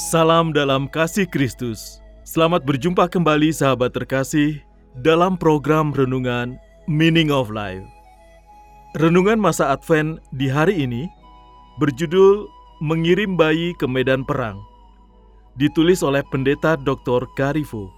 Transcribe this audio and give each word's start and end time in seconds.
Salam 0.00 0.56
dalam 0.56 0.88
kasih 0.88 1.28
Kristus. 1.28 2.00
Selamat 2.24 2.64
berjumpa 2.64 3.04
kembali 3.04 3.52
sahabat 3.52 3.92
terkasih 3.92 4.56
dalam 5.04 5.36
program 5.36 5.92
renungan 5.92 6.56
Meaning 6.88 7.28
of 7.28 7.52
Life. 7.52 7.84
Renungan 8.96 9.36
masa 9.36 9.76
Advent 9.76 10.16
di 10.32 10.48
hari 10.48 10.88
ini 10.88 11.04
berjudul 11.76 12.48
Mengirim 12.80 13.36
Bayi 13.36 13.76
ke 13.76 13.84
Medan 13.84 14.24
Perang. 14.24 14.56
Ditulis 15.60 16.00
oleh 16.00 16.24
Pendeta 16.32 16.80
Dr. 16.80 17.28
Garifo. 17.36 17.92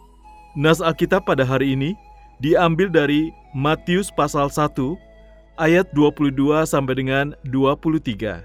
Nas 0.58 0.82
Alkitab 0.82 1.22
pada 1.22 1.46
hari 1.46 1.78
ini 1.78 1.94
diambil 2.42 2.90
dari 2.90 3.30
Matius 3.54 4.10
pasal 4.10 4.50
1 4.50 4.74
ayat 5.54 5.86
22 5.94 6.34
sampai 6.66 6.98
dengan 6.98 7.30
23. 7.46 8.42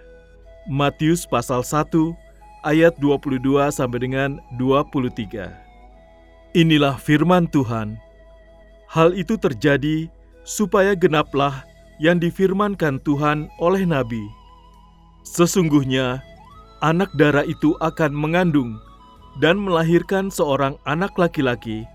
Matius 0.70 1.26
pasal 1.26 1.66
1 1.66 2.27
ayat 2.68 3.00
22 3.00 3.40
sampai 3.72 4.00
dengan 4.04 4.44
23. 4.60 5.48
Inilah 6.52 7.00
firman 7.00 7.48
Tuhan. 7.48 7.96
Hal 8.92 9.16
itu 9.16 9.40
terjadi 9.40 10.12
supaya 10.44 10.92
genaplah 10.92 11.64
yang 12.04 12.20
difirmankan 12.20 13.00
Tuhan 13.08 13.48
oleh 13.64 13.88
nabi. 13.88 14.20
Sesungguhnya 15.24 16.20
anak 16.84 17.08
darah 17.16 17.48
itu 17.48 17.72
akan 17.80 18.12
mengandung 18.12 18.76
dan 19.40 19.56
melahirkan 19.60 20.28
seorang 20.28 20.76
anak 20.84 21.16
laki-laki 21.16 21.88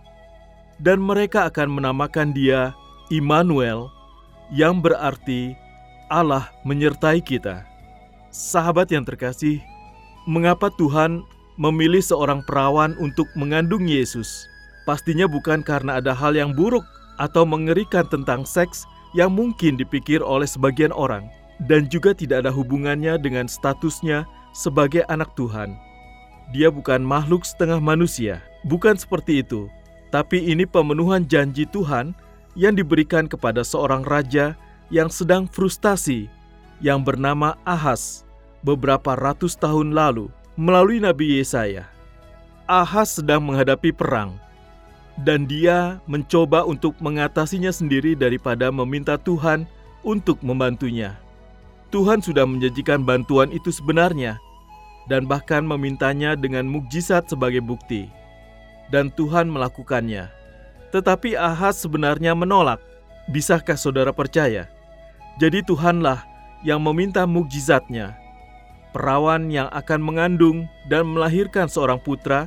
dan 0.80 1.00
mereka 1.00 1.52
akan 1.52 1.68
menamakan 1.68 2.32
dia 2.32 2.72
Immanuel 3.12 3.92
yang 4.48 4.80
berarti 4.80 5.52
Allah 6.08 6.48
menyertai 6.64 7.20
kita. 7.24 7.64
Sahabat 8.32 8.88
yang 8.88 9.04
terkasih, 9.04 9.60
Mengapa 10.22 10.70
Tuhan 10.78 11.26
memilih 11.58 11.98
seorang 11.98 12.46
perawan 12.46 12.94
untuk 13.02 13.26
mengandung 13.34 13.90
Yesus? 13.90 14.46
Pastinya 14.86 15.26
bukan 15.26 15.66
karena 15.66 15.98
ada 15.98 16.14
hal 16.14 16.38
yang 16.38 16.54
buruk 16.54 16.86
atau 17.18 17.42
mengerikan 17.42 18.06
tentang 18.06 18.46
seks 18.46 18.86
yang 19.18 19.34
mungkin 19.34 19.74
dipikir 19.74 20.22
oleh 20.22 20.46
sebagian 20.46 20.94
orang, 20.94 21.26
dan 21.66 21.90
juga 21.90 22.14
tidak 22.14 22.46
ada 22.46 22.54
hubungannya 22.54 23.18
dengan 23.18 23.50
statusnya 23.50 24.22
sebagai 24.54 25.02
anak 25.10 25.34
Tuhan. 25.34 25.74
Dia 26.54 26.70
bukan 26.70 27.02
makhluk 27.02 27.42
setengah 27.42 27.82
manusia, 27.82 28.38
bukan 28.70 28.94
seperti 28.94 29.42
itu, 29.42 29.66
tapi 30.14 30.38
ini 30.38 30.70
pemenuhan 30.70 31.26
janji 31.26 31.66
Tuhan 31.66 32.14
yang 32.54 32.78
diberikan 32.78 33.26
kepada 33.26 33.66
seorang 33.66 34.06
raja 34.06 34.54
yang 34.86 35.10
sedang 35.10 35.50
frustasi, 35.50 36.30
yang 36.78 37.02
bernama 37.02 37.58
Ahaz 37.66 38.22
beberapa 38.62 39.18
ratus 39.18 39.58
tahun 39.58 39.92
lalu 39.92 40.30
melalui 40.54 41.02
Nabi 41.02 41.38
Yesaya. 41.42 41.90
Ahaz 42.70 43.18
sedang 43.18 43.42
menghadapi 43.42 43.90
perang 43.90 44.38
dan 45.20 45.44
dia 45.44 46.00
mencoba 46.08 46.64
untuk 46.64 46.96
mengatasinya 47.02 47.68
sendiri 47.68 48.16
daripada 48.16 48.72
meminta 48.72 49.20
Tuhan 49.20 49.68
untuk 50.06 50.40
membantunya. 50.40 51.18
Tuhan 51.92 52.24
sudah 52.24 52.48
menjanjikan 52.48 53.04
bantuan 53.04 53.52
itu 53.52 53.68
sebenarnya 53.68 54.40
dan 55.10 55.28
bahkan 55.28 55.60
memintanya 55.60 56.32
dengan 56.32 56.64
mukjizat 56.64 57.28
sebagai 57.28 57.60
bukti. 57.60 58.08
Dan 58.88 59.12
Tuhan 59.12 59.48
melakukannya. 59.48 60.28
Tetapi 60.92 61.36
Ahaz 61.36 61.80
sebenarnya 61.80 62.36
menolak. 62.36 62.80
Bisakah 63.32 63.76
saudara 63.76 64.12
percaya? 64.12 64.68
Jadi 65.40 65.64
Tuhanlah 65.64 66.20
yang 66.60 66.84
meminta 66.84 67.24
mukjizatnya 67.24 68.21
perawan 68.92 69.48
yang 69.48 69.66
akan 69.72 70.00
mengandung 70.04 70.68
dan 70.86 71.08
melahirkan 71.08 71.66
seorang 71.66 71.98
putra 71.98 72.46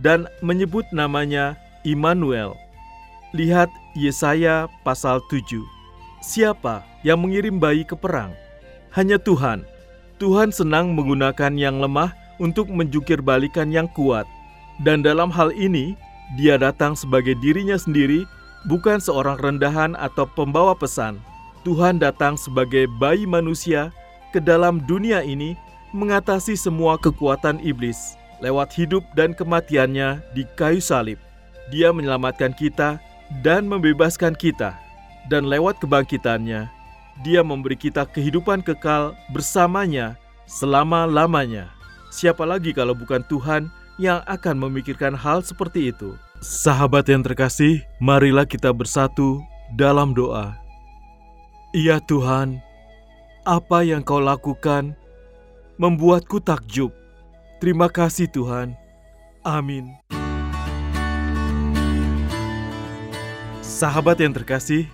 dan 0.00 0.30
menyebut 0.40 0.86
namanya 0.94 1.58
Immanuel. 1.84 2.56
Lihat 3.36 3.68
Yesaya 3.94 4.66
pasal 4.82 5.20
7. 5.28 5.60
Siapa 6.22 6.82
yang 7.06 7.20
mengirim 7.22 7.58
bayi 7.58 7.82
ke 7.86 7.94
perang? 7.94 8.34
Hanya 8.94 9.20
Tuhan. 9.20 9.62
Tuhan 10.18 10.50
senang 10.50 10.92
menggunakan 10.92 11.54
yang 11.54 11.78
lemah 11.78 12.12
untuk 12.42 12.68
menjungkir 12.68 13.22
balikan 13.22 13.70
yang 13.70 13.86
kuat. 13.92 14.26
Dan 14.80 15.04
dalam 15.04 15.28
hal 15.28 15.52
ini, 15.52 15.94
dia 16.40 16.56
datang 16.56 16.96
sebagai 16.96 17.36
dirinya 17.38 17.76
sendiri, 17.76 18.24
bukan 18.68 19.00
seorang 19.00 19.40
rendahan 19.40 19.92
atau 19.96 20.28
pembawa 20.28 20.76
pesan. 20.76 21.20
Tuhan 21.64 22.00
datang 22.00 22.40
sebagai 22.40 22.88
bayi 23.00 23.28
manusia 23.28 23.92
ke 24.32 24.40
dalam 24.40 24.80
dunia 24.88 25.20
ini 25.20 25.56
mengatasi 25.90 26.54
semua 26.54 26.98
kekuatan 26.98 27.58
iblis 27.62 28.18
lewat 28.40 28.72
hidup 28.74 29.04
dan 29.14 29.36
kematiannya 29.36 30.24
di 30.32 30.48
kayu 30.56 30.80
salib. 30.80 31.20
Dia 31.70 31.94
menyelamatkan 31.94 32.56
kita 32.56 32.98
dan 33.44 33.70
membebaskan 33.70 34.34
kita, 34.34 34.74
dan 35.30 35.46
lewat 35.46 35.78
kebangkitannya, 35.78 36.66
Dia 37.20 37.44
memberi 37.44 37.76
kita 37.76 38.08
kehidupan 38.08 38.64
kekal 38.64 39.12
bersamanya 39.28 40.16
selama-lamanya. 40.48 41.68
Siapa 42.08 42.48
lagi 42.48 42.72
kalau 42.72 42.96
bukan 42.96 43.20
Tuhan 43.28 43.68
yang 44.00 44.24
akan 44.24 44.56
memikirkan 44.56 45.12
hal 45.12 45.44
seperti 45.44 45.92
itu? 45.92 46.16
Sahabat 46.40 47.12
yang 47.12 47.20
terkasih, 47.20 47.84
marilah 48.00 48.48
kita 48.48 48.72
bersatu 48.72 49.44
dalam 49.76 50.16
doa. 50.16 50.56
Ya 51.76 52.00
Tuhan, 52.00 52.58
apa 53.44 53.84
yang 53.84 54.00
kau 54.00 54.18
lakukan 54.18 54.96
membuatku 55.80 56.44
takjub. 56.44 56.92
Terima 57.56 57.88
kasih 57.88 58.28
Tuhan. 58.28 58.76
Amin. 59.40 59.96
Sahabat 63.64 64.20
yang 64.20 64.36
terkasih, 64.36 64.84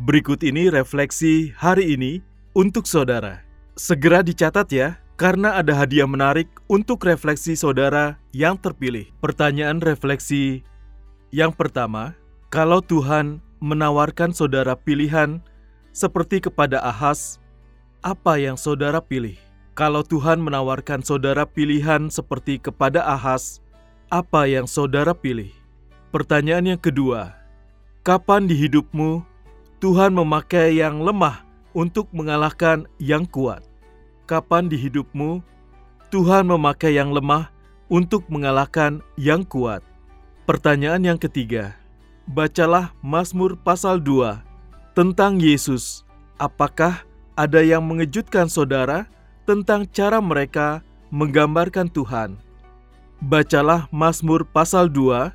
berikut 0.00 0.40
ini 0.40 0.72
refleksi 0.72 1.52
hari 1.52 1.92
ini 1.92 2.24
untuk 2.56 2.88
saudara. 2.88 3.44
Segera 3.76 4.24
dicatat 4.24 4.64
ya, 4.72 4.96
karena 5.20 5.60
ada 5.60 5.76
hadiah 5.76 6.08
menarik 6.08 6.48
untuk 6.72 7.04
refleksi 7.04 7.52
saudara 7.52 8.16
yang 8.32 8.56
terpilih. 8.56 9.12
Pertanyaan 9.20 9.84
refleksi 9.84 10.64
yang 11.36 11.52
pertama, 11.52 12.16
kalau 12.48 12.80
Tuhan 12.80 13.44
menawarkan 13.60 14.32
saudara 14.32 14.72
pilihan 14.72 15.44
seperti 15.92 16.40
kepada 16.40 16.80
Ahas, 16.80 17.36
apa 18.00 18.40
yang 18.40 18.56
saudara 18.56 19.04
pilih? 19.04 19.43
Kalau 19.74 20.06
Tuhan 20.06 20.38
menawarkan 20.38 21.02
saudara 21.02 21.42
pilihan 21.42 22.06
seperti 22.06 22.62
kepada 22.62 23.02
Ahas, 23.10 23.58
apa 24.06 24.46
yang 24.46 24.70
saudara 24.70 25.10
pilih? 25.10 25.50
Pertanyaan 26.14 26.62
yang 26.62 26.78
kedua, 26.78 27.34
kapan 28.06 28.46
di 28.46 28.54
hidupmu 28.54 29.26
Tuhan 29.82 30.14
memakai 30.14 30.78
yang 30.78 31.02
lemah 31.02 31.42
untuk 31.74 32.06
mengalahkan 32.14 32.86
yang 33.02 33.26
kuat? 33.26 33.66
Kapan 34.30 34.70
di 34.70 34.78
hidupmu 34.78 35.42
Tuhan 36.14 36.46
memakai 36.46 36.94
yang 36.94 37.10
lemah 37.10 37.50
untuk 37.90 38.30
mengalahkan 38.30 39.02
yang 39.18 39.42
kuat? 39.42 39.82
Pertanyaan 40.46 41.02
yang 41.02 41.18
ketiga, 41.18 41.74
bacalah 42.30 42.94
Mazmur 43.02 43.58
pasal 43.58 43.98
2 43.98 44.38
tentang 44.94 45.42
Yesus. 45.42 46.06
Apakah 46.38 47.02
ada 47.34 47.58
yang 47.58 47.82
mengejutkan 47.82 48.46
saudara? 48.46 49.10
Tentang 49.44 49.84
cara 49.92 50.20
mereka 50.20 50.80
menggambarkan 51.12 51.88
Tuhan. 51.92 52.36
Bacalah 53.24 53.88
Mazmur 53.94 54.44
pasal 54.44 54.90
2 54.90 55.32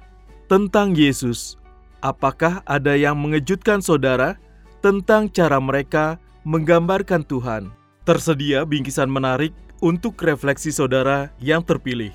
tentang 0.49 0.93
Yesus. 0.93 1.57
Apakah 2.01 2.61
ada 2.65 2.93
yang 2.93 3.17
mengejutkan 3.17 3.81
saudara 3.81 4.37
tentang 4.81 5.29
cara 5.29 5.59
mereka 5.59 6.17
menggambarkan 6.47 7.23
Tuhan. 7.25 7.69
Tersedia 8.07 8.65
bingkisan 8.65 9.11
menarik 9.11 9.53
untuk 9.83 10.17
refleksi 10.23 10.73
saudara 10.73 11.29
yang 11.39 11.61
terpilih. 11.61 12.11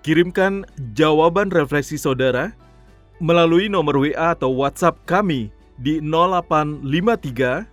Kirimkan 0.00 0.64
jawaban 0.96 1.52
refleksi 1.52 2.00
saudara 2.00 2.52
melalui 3.20 3.68
nomor 3.68 4.00
WA 4.00 4.32
atau 4.32 4.52
WhatsApp 4.56 4.96
kami 5.04 5.52
di 5.76 6.00
0853 6.00 7.68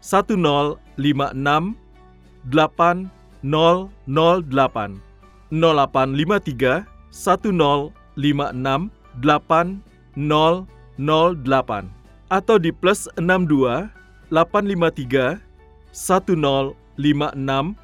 1056 0.00 1.81
8008 2.48 3.10
0853 3.42 5.02
1056 5.50 6.86
8008 10.16 11.84
atau 12.32 12.56
di 12.56 12.72
plus 12.72 13.08
62 13.20 13.88
853 14.32 15.36
1056 15.92 17.76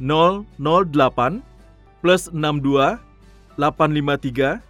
8008 0.00 1.42
plus 2.02 2.28
62 2.34 2.98
853 3.56 4.60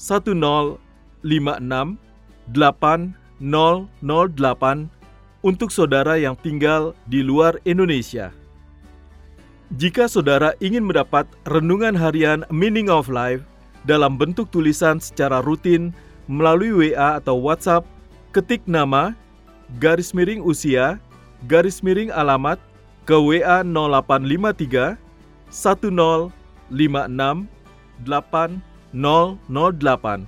1056 0.00 1.94
8008 3.44 4.93
untuk 5.44 5.68
saudara 5.68 6.16
yang 6.16 6.32
tinggal 6.40 6.96
di 7.04 7.20
luar 7.20 7.60
Indonesia. 7.68 8.32
Jika 9.76 10.08
saudara 10.08 10.56
ingin 10.64 10.88
mendapat 10.88 11.28
renungan 11.44 11.92
harian 11.92 12.48
Meaning 12.48 12.88
of 12.88 13.12
Life 13.12 13.44
dalam 13.84 14.16
bentuk 14.16 14.48
tulisan 14.48 14.96
secara 14.96 15.44
rutin 15.44 15.92
melalui 16.24 16.72
WA 16.72 17.20
atau 17.20 17.36
WhatsApp, 17.36 17.84
ketik 18.32 18.64
nama 18.64 19.12
garis 19.76 20.16
miring 20.16 20.40
usia, 20.40 20.96
garis 21.44 21.84
miring 21.84 22.08
alamat 22.08 22.56
ke 23.04 23.12
WA 23.12 23.60
0853 23.60 24.96
1056 25.52 26.32
8008 28.00 30.24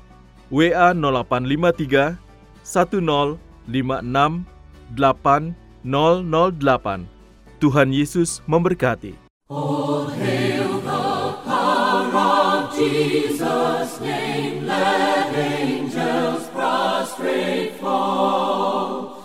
WA 0.52 0.92
0853 0.92 2.20
1056 2.60 4.55
8008 4.94 7.16
Tuhan 7.56 7.88
Yesus 7.90 8.44
memberkati. 8.44 9.16
All 9.48 10.10
hail 10.12 10.82
the 10.82 11.08
power 11.46 12.10
of 12.12 12.76
Jesus' 12.76 13.96
name, 14.04 14.66
let 14.66 15.32
angels 15.34 16.44
prostrate 16.52 17.80
fall. 17.80 19.22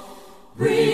Bring 0.56 0.91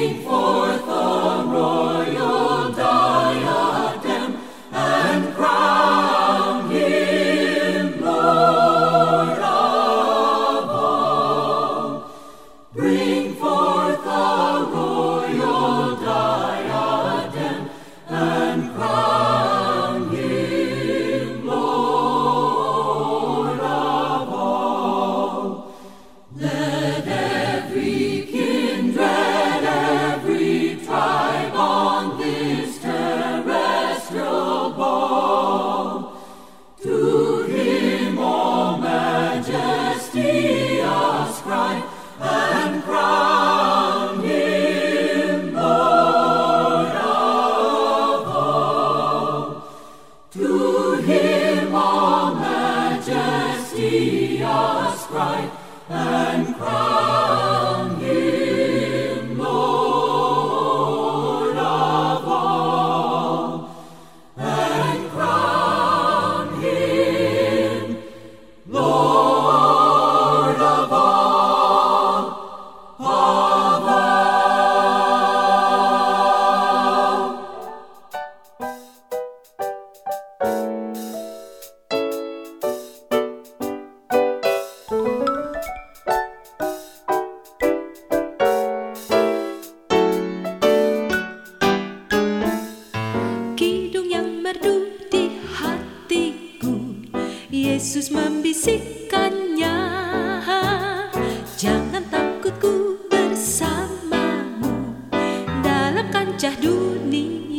Kancah 106.37 106.53
dunia 106.61 107.56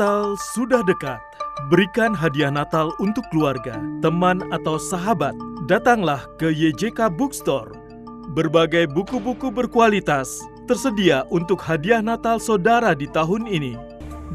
Natal 0.00 0.32
sudah 0.56 0.80
dekat. 0.80 1.20
Berikan 1.68 2.16
hadiah 2.16 2.48
Natal 2.48 2.88
untuk 3.04 3.20
keluarga, 3.28 3.76
teman, 4.00 4.40
atau 4.48 4.80
sahabat. 4.80 5.36
Datanglah 5.68 6.24
ke 6.40 6.48
YJK 6.48 7.12
Bookstore. 7.12 7.76
Berbagai 8.32 8.88
buku-buku 8.88 9.52
berkualitas 9.52 10.40
tersedia 10.64 11.28
untuk 11.28 11.60
hadiah 11.60 12.00
Natal 12.00 12.40
saudara 12.40 12.96
di 12.96 13.12
tahun 13.12 13.44
ini. 13.44 13.76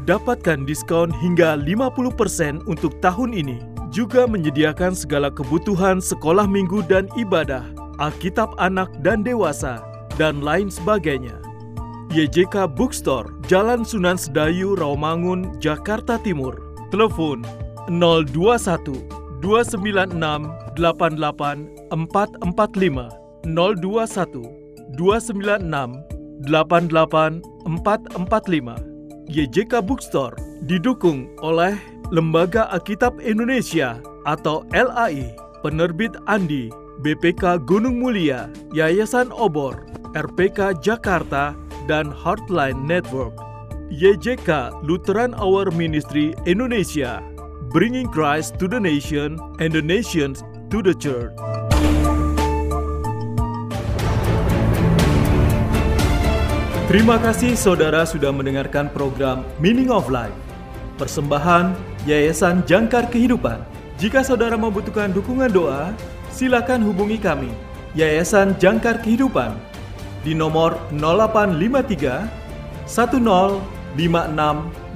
Dapatkan 0.06 0.70
diskon 0.70 1.10
hingga 1.10 1.58
50% 1.58 2.62
untuk 2.70 3.02
tahun 3.02 3.34
ini. 3.34 3.58
Juga 3.90 4.30
menyediakan 4.30 4.94
segala 4.94 5.34
kebutuhan 5.34 5.98
sekolah 5.98 6.46
minggu 6.46 6.86
dan 6.86 7.10
ibadah, 7.18 7.66
Alkitab 7.98 8.54
anak 8.62 8.86
dan 9.02 9.26
dewasa, 9.26 9.82
dan 10.14 10.46
lain 10.46 10.70
sebagainya. 10.70 11.34
YJK 12.14 12.70
Bookstore, 12.70 13.34
Jalan 13.50 13.82
Sunan 13.82 14.14
Sedayu, 14.14 14.78
Rawamangun, 14.78 15.58
Jakarta 15.58 16.22
Timur. 16.22 16.54
Telepon 16.94 17.42
021 17.90 19.10
296 19.42 20.14
88 20.78 21.66
445 21.90 23.10
021 23.42 24.94
296 24.94 26.46
88 26.46 27.42
445 27.66 28.96
YJK 29.26 29.82
Bookstore 29.82 30.38
didukung 30.62 31.26
oleh 31.42 31.74
Lembaga 32.14 32.70
Alkitab 32.70 33.18
Indonesia 33.18 33.98
atau 34.30 34.62
LAI, 34.70 35.34
Penerbit 35.66 36.14
Andi, 36.30 36.70
BPK 37.02 37.66
Gunung 37.66 37.98
Mulia, 37.98 38.46
Yayasan 38.70 39.34
Obor, 39.34 39.82
RPK 40.14 40.78
Jakarta, 40.78 41.58
dan 41.86 42.10
Heartline 42.10 42.82
Network. 42.86 43.38
YJK 43.86 44.82
Lutheran 44.82 45.30
Hour 45.38 45.70
Ministry 45.70 46.34
Indonesia, 46.42 47.22
bringing 47.70 48.10
Christ 48.10 48.58
to 48.58 48.66
the 48.66 48.82
nation 48.82 49.38
and 49.62 49.70
the 49.70 49.78
nations 49.78 50.42
to 50.74 50.82
the 50.82 50.90
church. 50.90 51.30
Terima 56.90 57.18
kasih 57.18 57.54
saudara 57.54 58.02
sudah 58.06 58.34
mendengarkan 58.34 58.90
program 58.90 59.46
Meaning 59.62 59.90
of 59.90 60.10
Life. 60.10 60.34
Persembahan 60.98 61.74
Yayasan 62.06 62.66
Jangkar 62.66 63.06
Kehidupan. 63.10 63.62
Jika 64.02 64.26
saudara 64.26 64.58
membutuhkan 64.58 65.14
dukungan 65.14 65.50
doa, 65.50 65.94
silakan 66.34 66.82
hubungi 66.82 67.22
kami. 67.22 67.50
Yayasan 67.94 68.58
Jangkar 68.58 68.98
Kehidupan 69.02 69.75
di 70.26 70.34
nomor 70.34 70.90
0853 70.90 72.90
1056 72.90 73.62